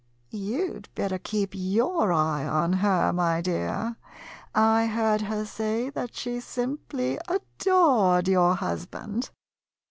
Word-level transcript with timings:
You 0.31 0.79
'd 0.79 0.89
better 0.95 1.19
keep 1.19 1.51
your 1.53 2.11
eye 2.11 2.43
on 2.43 2.73
her, 2.73 3.13
my 3.13 3.39
dear; 3.39 3.97
I 4.55 4.87
heard 4.87 5.21
her 5.21 5.45
say 5.45 5.91
that 5.91 6.15
she 6.15 6.39
simply 6.39 7.19
adored 7.29 8.27
your 8.27 8.55
husband. 8.55 9.29